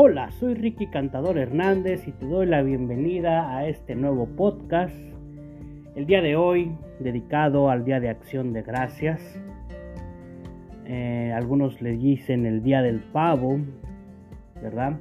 [0.00, 4.94] Hola, soy Ricky Cantador Hernández y te doy la bienvenida a este nuevo podcast.
[5.96, 6.70] El día de hoy
[7.00, 9.20] dedicado al Día de Acción de Gracias.
[10.84, 13.58] Eh, algunos le dicen el Día del Pavo,
[14.62, 15.00] ¿verdad?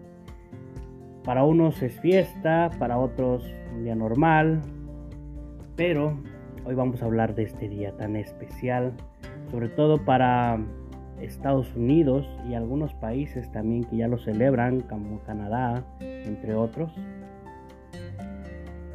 [1.23, 3.45] Para unos es fiesta, para otros
[3.75, 4.63] un día normal,
[5.75, 6.17] pero
[6.65, 8.93] hoy vamos a hablar de este día tan especial,
[9.51, 10.59] sobre todo para
[11.21, 16.91] Estados Unidos y algunos países también que ya lo celebran, como Canadá, entre otros.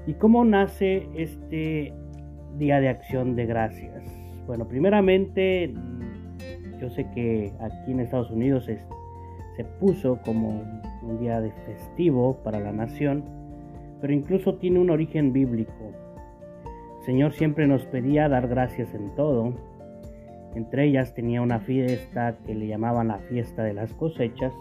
[0.07, 1.93] ¿Y cómo nace este
[2.59, 4.05] Día de Acción de Gracias?
[4.47, 5.73] Bueno, primeramente,
[6.81, 10.63] yo sé que aquí en Estados Unidos se puso como
[11.03, 13.25] un día de festivo para la nación,
[14.01, 15.93] pero incluso tiene un origen bíblico.
[17.01, 19.53] El Señor siempre nos pedía dar gracias en todo,
[20.55, 24.55] entre ellas tenía una fiesta que le llamaban la fiesta de las cosechas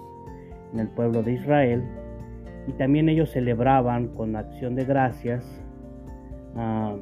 [0.74, 1.84] en el pueblo de Israel
[2.68, 5.44] y también ellos celebraban con acción de gracias
[6.56, 6.96] ah,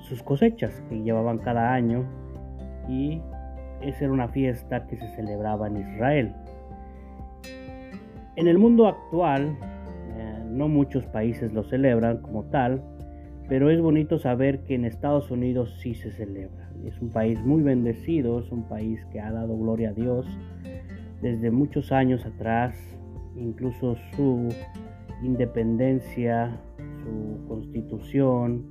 [0.00, 2.04] sus cosechas que llevaban cada año
[2.88, 3.20] y
[3.80, 6.34] esa era una fiesta que se celebraba en Israel.
[8.36, 9.56] En el mundo actual
[10.16, 12.82] eh, no muchos países lo celebran como tal,
[13.52, 16.70] pero es bonito saber que en Estados Unidos sí se celebra.
[16.86, 20.26] Es un país muy bendecido, es un país que ha dado gloria a Dios
[21.20, 22.74] desde muchos años atrás,
[23.36, 24.48] incluso su
[25.22, 26.58] independencia,
[27.04, 28.70] su constitución,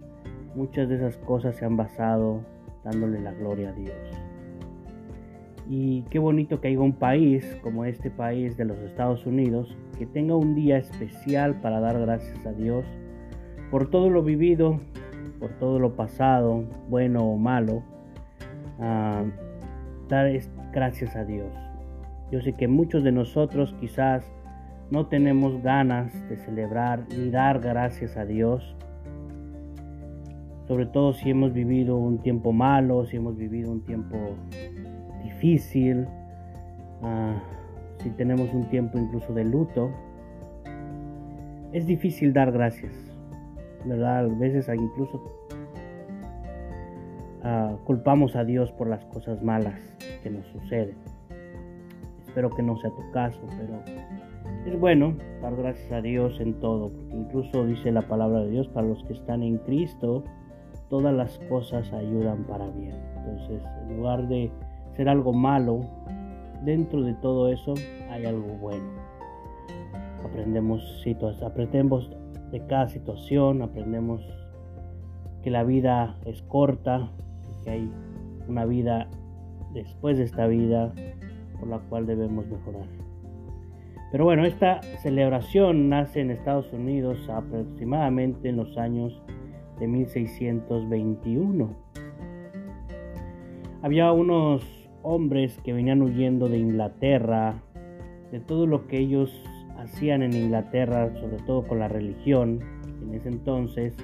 [0.56, 2.44] muchas de esas cosas se han basado
[2.84, 3.94] dándole la gloria a Dios.
[5.70, 10.08] Y qué bonito que haya un país como este país de los Estados Unidos que
[10.08, 12.84] tenga un día especial para dar gracias a Dios
[13.72, 14.80] por todo lo vivido,
[15.39, 17.81] por todo lo pasado, bueno o malo,
[18.77, 20.30] dar
[20.72, 21.50] gracias a Dios.
[22.31, 24.30] Yo sé que muchos de nosotros quizás
[24.92, 28.76] no tenemos ganas de celebrar ni dar gracias a Dios,
[30.67, 34.17] sobre todo si hemos vivido un tiempo malo, si hemos vivido un tiempo
[35.23, 36.08] difícil,
[37.99, 39.92] si tenemos un tiempo incluso de luto.
[41.73, 42.93] Es difícil dar gracias,
[43.86, 44.25] ¿verdad?
[44.25, 45.21] A veces incluso
[47.43, 49.80] Ah, culpamos a Dios por las cosas malas
[50.21, 50.95] que nos suceden.
[52.27, 53.80] Espero que no sea tu caso, pero
[54.71, 58.67] es bueno dar gracias a Dios en todo, porque incluso dice la palabra de Dios,
[58.67, 60.23] para los que están en Cristo,
[60.87, 62.95] todas las cosas ayudan para bien.
[63.17, 64.52] Entonces, en lugar de
[64.95, 65.81] ser algo malo,
[66.63, 67.73] dentro de todo eso
[68.11, 68.86] hay algo bueno.
[70.23, 71.03] Aprendemos,
[71.43, 72.15] aprendemos
[72.52, 74.22] de cada situación, aprendemos
[75.44, 77.12] que la vida es corta,
[77.64, 77.92] que hay
[78.48, 79.08] una vida
[79.73, 80.94] después de esta vida
[81.60, 82.88] por la cual debemos mejorar.
[84.11, 89.22] Pero bueno, esta celebración nace en Estados Unidos aproximadamente en los años
[89.80, 91.70] de 1621.
[93.82, 94.64] Había unos
[95.02, 97.64] hombres que venían huyendo de Inglaterra,
[98.32, 99.34] de todo lo que ellos
[99.83, 102.59] hacían en Inglaterra, sobre todo con la religión,
[103.02, 103.95] en ese entonces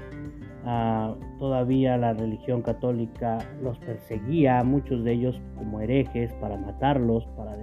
[1.39, 7.55] todavía la religión católica los perseguía, muchos de ellos como herejes, para matarlos, para,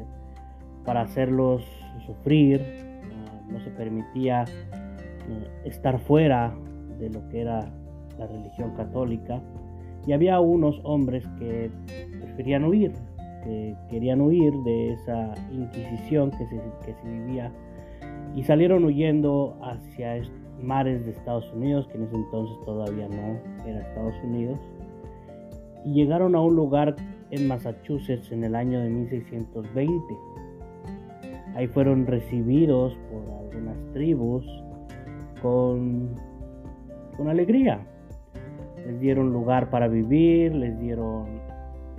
[0.84, 1.64] para hacerlos
[2.06, 2.62] sufrir.
[2.62, 6.54] Ah, no se permitía eh, estar fuera
[6.98, 7.60] de lo que era
[8.18, 9.42] la religión católica.
[10.06, 11.70] Y había unos hombres que
[12.20, 12.92] preferían huir,
[13.42, 17.50] que querían huir de esa inquisición que se, que se vivía
[18.34, 20.20] y salieron huyendo hacia
[20.60, 24.58] mares de Estados Unidos, que en ese entonces todavía no era Estados Unidos,
[25.84, 26.96] y llegaron a un lugar
[27.30, 30.14] en Massachusetts en el año de 1620.
[31.54, 34.44] Ahí fueron recibidos por algunas tribus
[35.40, 36.14] con,
[37.16, 37.80] con alegría.
[38.86, 41.26] Les dieron lugar para vivir, les dieron,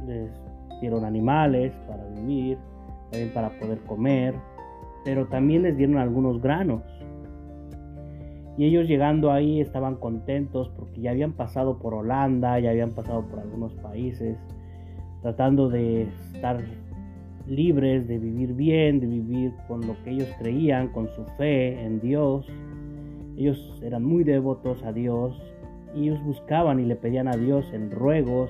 [0.06, 0.30] les
[0.82, 2.58] dieron animales para vivir,
[3.12, 4.36] también para poder comer,
[5.06, 6.82] pero también les dieron algunos granos
[8.58, 13.26] y ellos llegando ahí estaban contentos porque ya habían pasado por Holanda, ya habían pasado
[13.28, 14.38] por algunos países,
[15.22, 16.04] tratando de
[16.34, 16.64] estar
[17.48, 22.00] libres, de vivir bien, de vivir con lo que ellos creían, con su fe en
[22.00, 22.48] Dios.
[23.38, 25.38] Ellos eran muy devotos a Dios
[25.94, 28.50] y ellos buscaban y le pedían a Dios en ruegos,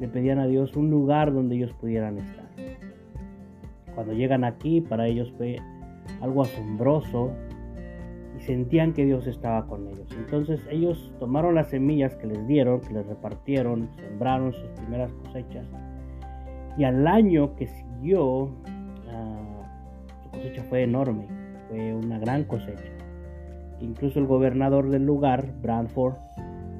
[0.00, 2.50] le pedían a Dios un lugar donde ellos pudieran estar.
[3.94, 5.58] Cuando llegan aquí, para ellos fue
[6.20, 7.32] algo asombroso
[8.40, 10.08] sentían que Dios estaba con ellos.
[10.16, 15.66] Entonces ellos tomaron las semillas que les dieron, que les repartieron, sembraron sus primeras cosechas
[16.76, 18.50] y al año que siguió
[20.22, 21.26] su cosecha fue enorme.
[21.68, 22.92] fue una gran cosecha.
[23.80, 26.14] Incluso el gobernador del lugar, Brantford,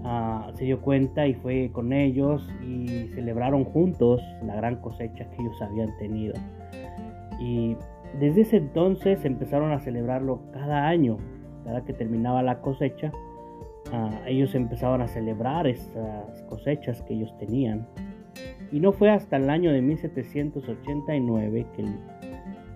[0.04, 5.42] ah, se dio cuenta y fue con ellos y celebraron juntos la gran cosecha que
[5.42, 6.34] ellos habían tenido.
[7.40, 7.76] Y
[8.19, 11.16] desde ese entonces empezaron a celebrarlo cada año,
[11.64, 13.10] cada que terminaba la cosecha,
[13.92, 17.88] ah, ellos empezaban a celebrar esas cosechas que ellos tenían.
[18.70, 21.94] Y no fue hasta el año de 1789 que el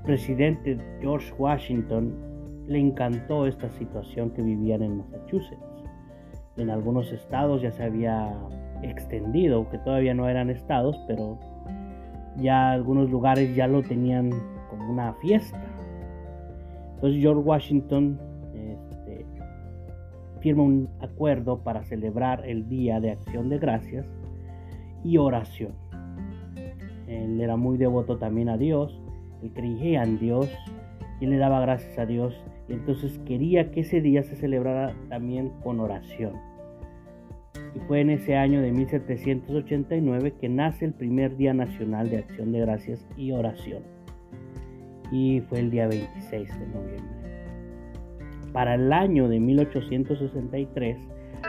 [0.04, 2.14] presidente George Washington
[2.66, 5.60] le encantó esta situación que vivían en Massachusetts.
[6.56, 8.32] En algunos estados ya se había
[8.82, 11.38] extendido, que todavía no eran estados, pero
[12.36, 14.30] ya algunos lugares ya lo tenían
[14.74, 15.62] una fiesta.
[16.94, 18.18] Entonces George Washington
[18.54, 19.26] este,
[20.40, 24.06] firma un acuerdo para celebrar el Día de Acción de Gracias
[25.04, 25.72] y oración.
[27.06, 29.00] Él era muy devoto también a Dios,
[29.42, 30.50] él creía en Dios
[31.20, 32.34] y le daba gracias a Dios
[32.68, 36.32] y entonces quería que ese día se celebrara también con oración.
[37.74, 42.52] Y fue en ese año de 1789 que nace el primer Día Nacional de Acción
[42.52, 43.93] de Gracias y Oración.
[45.14, 47.24] Y fue el día 26 de noviembre.
[48.52, 50.98] Para el año de 1863,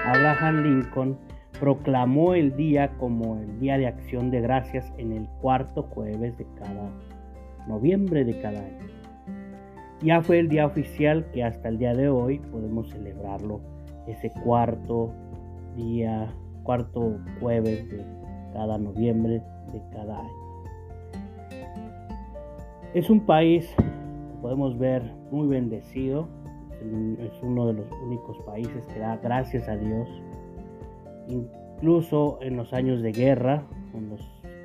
[0.06, 1.18] Abraham Lincoln
[1.60, 6.46] proclamó el día como el Día de Acción de Gracias en el cuarto jueves de
[6.60, 6.92] cada
[7.68, 8.88] noviembre de cada año.
[10.04, 13.62] Ya fue el día oficial que hasta el día de hoy podemos celebrarlo,
[14.06, 15.12] ese cuarto
[15.76, 16.32] día,
[16.62, 18.06] cuarto jueves de
[18.54, 19.42] cada noviembre
[19.74, 20.45] de cada año.
[22.96, 26.28] Es un país que podemos ver muy bendecido,
[27.20, 30.08] es uno de los únicos países que da gracias a Dios
[31.28, 33.64] Incluso en los años de guerra,
[33.94, 34.16] en la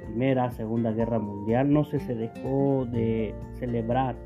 [0.05, 4.17] Primera, Segunda Guerra Mundial, no se, se dejó de celebrar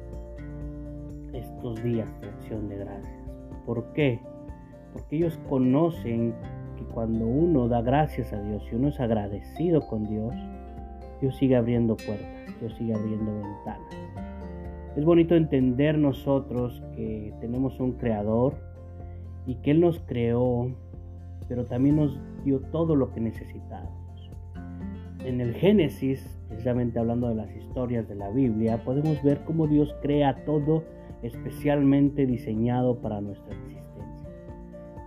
[1.32, 3.22] estos días de acción de gracias.
[3.64, 4.20] ¿Por qué?
[4.92, 6.34] Porque ellos conocen
[6.76, 10.34] que cuando uno da gracias a Dios y uno es agradecido con Dios,
[11.24, 13.96] Dios sigue abriendo puertas, Dios sigue abriendo ventanas.
[14.94, 18.54] Es bonito entender nosotros que tenemos un creador
[19.46, 20.70] y que Él nos creó
[21.48, 24.30] pero también nos dio todo lo que necesitábamos.
[25.24, 29.94] En el Génesis, precisamente hablando de las historias de la Biblia, podemos ver cómo Dios
[30.02, 30.84] crea todo
[31.22, 33.82] especialmente diseñado para nuestra existencia.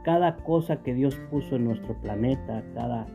[0.03, 3.05] Cada cosa que Dios puso en nuestro planeta, cada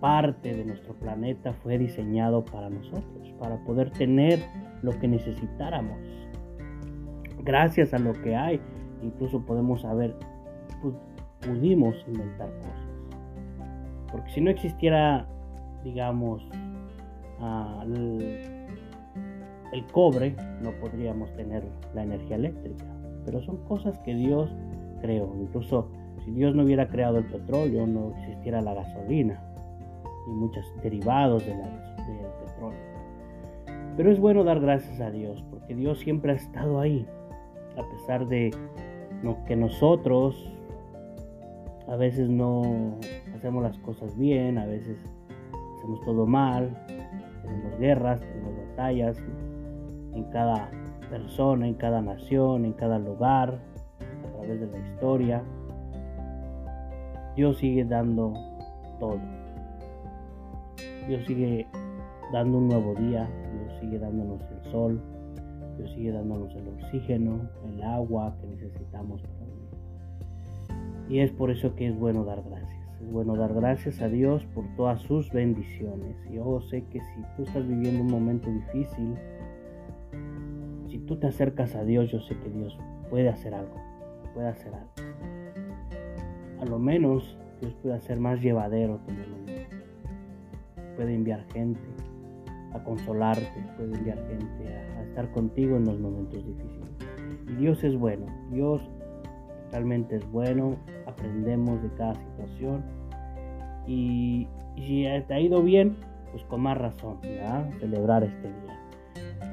[0.00, 4.40] parte de nuestro planeta fue diseñado para nosotros, para poder tener
[4.82, 5.98] lo que necesitáramos.
[7.42, 8.60] Gracias a lo que hay,
[9.02, 10.16] incluso podemos saber,
[10.82, 10.94] pues,
[11.40, 12.88] pudimos inventar cosas.
[14.10, 15.26] Porque si no existiera,
[15.84, 16.42] digamos,
[17.40, 18.66] ah, el,
[19.92, 21.62] cobre, no podríamos tener
[21.94, 22.84] la energía eléctrica.
[23.24, 24.50] Pero son cosas que Dios
[25.00, 25.32] creó.
[25.40, 25.90] Incluso
[26.24, 29.49] si Dios no hubiera creado el petróleo, no existiera la gasolina
[30.30, 31.56] y muchos derivados del
[32.44, 32.80] petróleo.
[33.96, 37.06] Pero es bueno dar gracias a Dios, porque Dios siempre ha estado ahí,
[37.76, 38.50] a pesar de
[39.46, 40.50] que nosotros
[41.88, 42.96] a veces no
[43.34, 44.96] hacemos las cosas bien, a veces
[45.76, 46.70] hacemos todo mal,
[47.42, 49.18] tenemos guerras, tenemos batallas
[50.14, 50.70] en cada
[51.10, 53.58] persona, en cada nación, en cada lugar,
[53.98, 55.42] a través de la historia.
[57.36, 58.32] Dios sigue dando
[58.98, 59.39] todo.
[61.08, 61.66] Dios sigue
[62.32, 65.00] dando un nuevo día, Dios sigue dándonos el sol,
[65.76, 69.40] Dios sigue dándonos el oxígeno, el agua que necesitamos para
[71.10, 72.70] y es por eso que es bueno dar gracias.
[73.02, 76.16] Es bueno dar gracias a Dios por todas sus bendiciones.
[76.30, 79.16] Yo sé que si tú estás viviendo un momento difícil,
[80.88, 82.78] si tú te acercas a Dios, yo sé que Dios
[83.10, 83.74] puede hacer algo.
[84.34, 84.92] Puede hacer algo.
[86.60, 89.49] A lo menos Dios puede hacer más llevadero tu momento.
[91.00, 91.80] Puede enviar gente
[92.74, 96.90] a consolarte, puede enviar gente a, a estar contigo en los momentos difíciles.
[97.48, 98.26] Y Dios es bueno.
[98.50, 98.82] Dios
[99.72, 100.76] realmente es bueno,
[101.06, 102.84] aprendemos de cada situación
[103.86, 105.96] y, si te ha ido bien,
[106.32, 107.18] pues con más razón,
[107.80, 108.78] celebrar este día.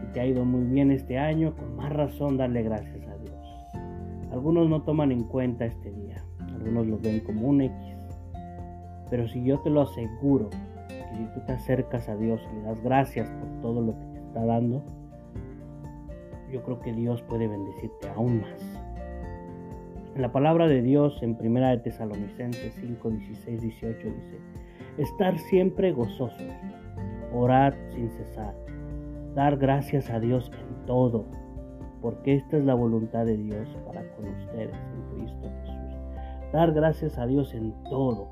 [0.01, 4.31] Si te ha ido muy bien este año, con más razón darle gracias a Dios.
[4.31, 7.97] Algunos no toman en cuenta este día, algunos lo ven como un X,
[9.09, 10.49] pero si yo te lo aseguro,
[11.09, 14.05] que si tú te acercas a Dios y le das gracias por todo lo que
[14.05, 14.83] te está dando,
[16.51, 18.81] yo creo que Dios puede bendecirte aún más.
[20.15, 24.39] La palabra de Dios en 1 de Tesalonicenses 5, 16, 18 dice,
[24.97, 26.41] estar siempre gozosos,
[27.33, 28.55] orar sin cesar,
[29.35, 31.25] dar gracias a Dios en todo,
[32.01, 36.51] porque esta es la voluntad de Dios para con ustedes en Cristo Jesús.
[36.51, 38.29] Dar gracias a Dios en todo.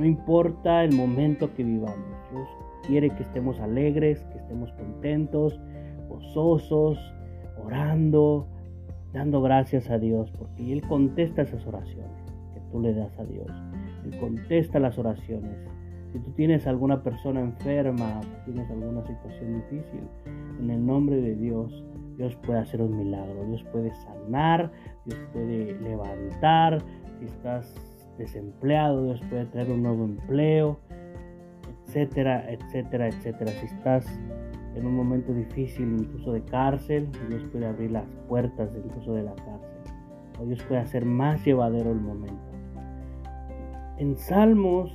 [0.00, 2.16] No importa el momento que vivamos.
[2.32, 2.48] Dios
[2.86, 5.60] quiere que estemos alegres, que estemos contentos,
[6.08, 6.98] gozosos,
[7.62, 8.46] orando,
[9.12, 12.18] dando gracias a Dios, porque Él contesta esas oraciones
[12.54, 13.50] que tú le das a Dios.
[14.06, 15.54] Él contesta las oraciones.
[16.14, 20.00] Si tú tienes alguna persona enferma, tienes alguna situación difícil,
[20.60, 21.84] en el nombre de Dios,
[22.16, 24.72] Dios puede hacer un milagro, Dios puede sanar,
[25.04, 26.78] Dios puede levantar,
[27.18, 30.78] si estás desempleado, Dios puede traer un nuevo empleo,
[31.86, 33.50] etcétera, etcétera, etcétera.
[33.52, 34.06] Si estás
[34.74, 39.34] en un momento difícil, incluso de cárcel, Dios puede abrir las puertas incluso de la
[39.34, 39.94] cárcel.
[40.40, 42.50] O Dios puede hacer más llevadero el momento.
[43.98, 44.90] En Salmos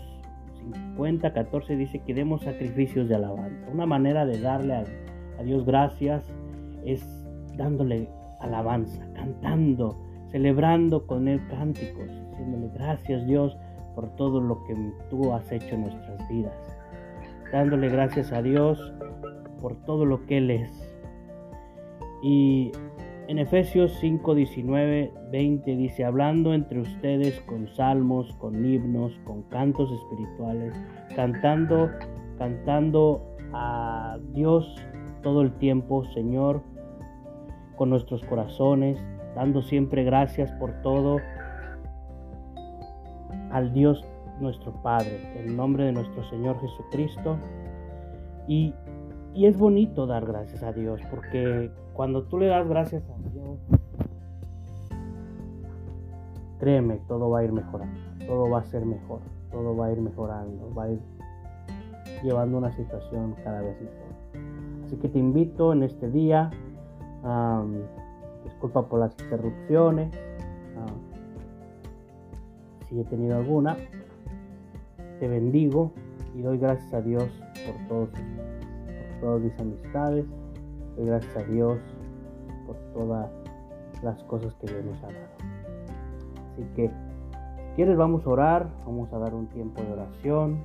[0.74, 3.68] 50, 14 dice que demos sacrificios de alabanza.
[3.72, 6.24] Una manera de darle a Dios gracias
[6.86, 7.06] es
[7.56, 9.98] dándole alabanza, cantando,
[10.32, 13.58] celebrando con Él cánticos, diciéndole gracias Dios
[13.96, 14.76] por todo lo que
[15.10, 16.78] tú has hecho en nuestras vidas,
[17.52, 18.94] dándole gracias a Dios
[19.62, 20.72] por todo lo que Él es.
[22.22, 22.72] Y
[23.28, 29.92] en Efesios 5, 19, 20 dice, hablando entre ustedes con salmos, con himnos, con cantos
[29.92, 30.74] espirituales,
[31.16, 31.90] cantando,
[32.38, 34.76] cantando a Dios
[35.24, 36.62] todo el tiempo, Señor,
[37.78, 39.04] con nuestros corazones,
[39.36, 41.18] dando siempre gracias por todo
[43.56, 44.04] al Dios
[44.40, 47.38] nuestro Padre, en nombre de nuestro Señor Jesucristo.
[48.48, 48.74] Y
[49.36, 53.60] y es bonito dar gracias a Dios, porque cuando tú le das gracias a Dios,
[56.58, 59.20] créeme, todo va a ir mejorando, todo va a ser mejor,
[59.52, 61.02] todo va a ir mejorando, va a ir
[62.24, 64.46] llevando una situación cada vez mejor.
[64.86, 66.50] Así que te invito en este día,
[68.46, 70.18] disculpa por las interrupciones,
[72.90, 73.78] si he tenido alguna,
[75.20, 75.92] te bendigo
[76.36, 77.30] y doy gracias a Dios
[77.66, 78.10] por todos
[79.22, 80.26] todas mis amistades.
[80.96, 81.80] Doy gracias a Dios
[82.66, 83.30] por todas
[84.04, 85.36] las cosas que Dios nos ha dado.
[86.54, 88.70] Así que, si quieres, vamos a orar.
[88.86, 90.60] Vamos a dar un tiempo de oración.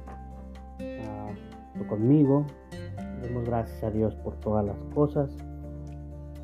[1.77, 2.45] Tú conmigo.
[3.23, 5.37] Demos gracias a Dios por todas las cosas.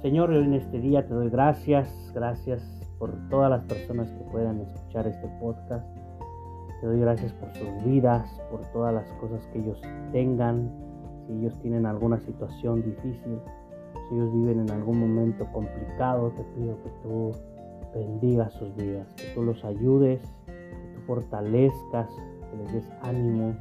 [0.02, 2.12] Señor, en este día te doy gracias.
[2.14, 5.86] Gracias por todas las personas que puedan escuchar este podcast.
[6.80, 9.80] Te doy gracias por sus vidas, por todas las cosas que ellos
[10.12, 10.70] tengan,
[11.26, 13.40] si ellos tienen alguna situación difícil,
[14.08, 17.32] si ellos viven en algún momento complicado, te pido que tú
[17.94, 22.08] bendigas sus vidas, que tú los ayudes, que tú fortalezcas,
[22.50, 23.56] que les des ánimo,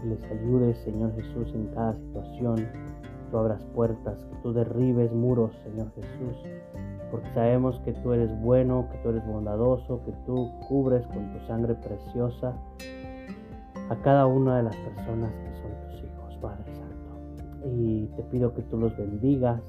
[0.00, 5.12] que les ayudes, Señor Jesús, en cada situación, que tú abras puertas, que tú derribes
[5.12, 6.36] muros, Señor Jesús,
[7.12, 11.46] porque sabemos que tú eres bueno, que tú eres bondadoso, que tú cubres con tu
[11.46, 12.56] sangre preciosa
[13.88, 16.82] a cada una de las personas que son tus hijos, Padre
[17.64, 19.60] y te pido que tú los bendigas.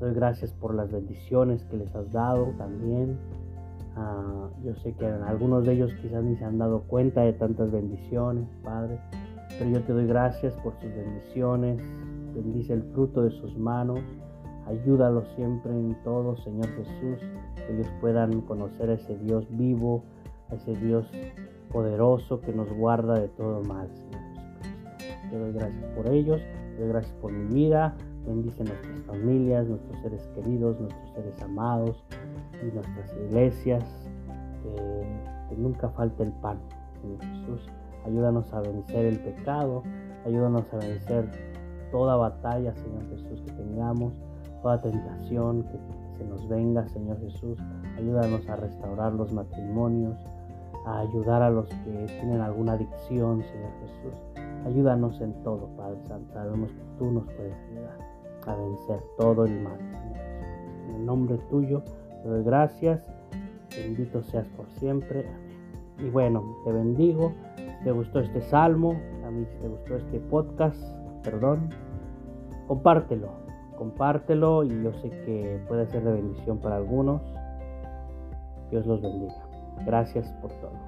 [0.00, 3.18] Doy gracias por las bendiciones que les has dado también.
[3.96, 7.70] Ah, yo sé que algunos de ellos quizás ni se han dado cuenta de tantas
[7.70, 9.00] bendiciones, Padre,
[9.58, 11.80] pero yo te doy gracias por sus bendiciones.
[12.34, 14.00] Bendice el fruto de sus manos.
[14.66, 17.20] Ayúdalos siempre en todo, Señor Jesús,
[17.54, 20.02] que ellos puedan conocer a ese Dios vivo,
[20.50, 21.06] a ese Dios
[21.72, 25.30] poderoso que nos guarda de todo mal, Señor Jesucristo.
[25.30, 26.40] Te doy gracias por ellos
[26.78, 27.94] doy gracias por mi vida.
[28.26, 32.04] Bendice nuestras familias, nuestros seres queridos, nuestros seres amados
[32.62, 33.84] y nuestras iglesias.
[34.62, 36.58] Que, nunca falte el pan,
[37.00, 37.66] Señor Jesús.
[38.04, 39.82] Ayúdanos a vencer el pecado.
[40.26, 41.30] Ayúdanos a vencer
[41.90, 44.12] toda batalla, Señor Jesús, que tengamos.
[44.66, 45.78] Toda tentación que
[46.18, 47.56] se nos venga, Señor Jesús.
[47.98, 50.18] Ayúdanos a restaurar los matrimonios.
[50.84, 54.20] A ayudar a los que tienen alguna adicción, Señor Jesús
[54.66, 56.32] Ayúdanos en todo, Padre Santo.
[56.32, 57.96] Sabemos que tú nos puedes ayudar
[58.48, 59.78] a vencer todo el mal,
[60.88, 61.84] En el nombre tuyo
[62.24, 63.06] te doy gracias.
[63.70, 65.28] Bendito seas por siempre.
[65.28, 66.08] Amén.
[66.08, 67.30] Y bueno, te bendigo.
[67.56, 70.82] Si te gustó este salmo, a mí si te gustó este podcast,
[71.22, 71.68] perdón,
[72.66, 73.45] compártelo.
[73.76, 77.20] Compártelo y yo sé que puede ser de bendición para algunos.
[78.70, 79.46] Dios los bendiga.
[79.84, 80.85] Gracias por todo.